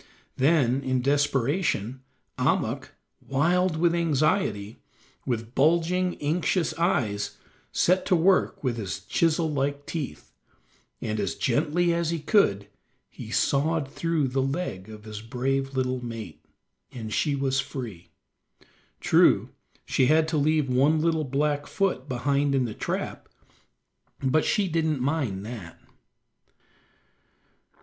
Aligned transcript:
Then, 0.35 0.81
in 0.81 1.03
desperation, 1.03 2.01
Ahmuk, 2.39 2.85
wild 3.19 3.77
with 3.77 3.93
anxiety, 3.93 4.81
with 5.27 5.53
bulging, 5.53 6.17
anxious 6.19 6.73
eyes, 6.79 7.37
set 7.71 8.03
to 8.07 8.15
work 8.15 8.63
with 8.63 8.77
his 8.77 9.01
chisel 9.01 9.51
like 9.53 9.85
teeth, 9.85 10.31
and 11.03 11.19
as 11.19 11.35
gently 11.35 11.93
as 11.93 12.09
he 12.09 12.17
could 12.17 12.67
he 13.11 13.29
sawed 13.29 13.87
through 13.91 14.29
the 14.29 14.41
leg 14.41 14.89
of 14.89 15.03
his 15.03 15.21
brave 15.21 15.77
little 15.77 16.03
mate, 16.03 16.43
and 16.91 17.13
she 17.13 17.35
was 17.35 17.59
free. 17.59 18.09
True, 18.99 19.49
she 19.85 20.07
had 20.07 20.27
to 20.29 20.37
leave 20.37 20.67
one 20.67 20.99
little 20.99 21.25
black 21.25 21.67
foot 21.67 22.09
behind 22.09 22.55
in 22.55 22.65
the 22.65 22.73
trap, 22.73 23.29
but 24.19 24.45
she 24.45 24.67
didn't 24.67 24.99
mind 24.99 25.45
that. 25.45 25.79